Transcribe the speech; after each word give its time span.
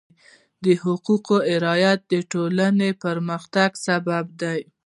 د 0.63 0.65
حقوقو 0.83 1.35
رعایت 1.63 1.99
د 2.11 2.13
ټولنې 2.31 2.89
پرمختګ 3.03 3.69
سبب 3.85 4.25
دی. 4.41 4.59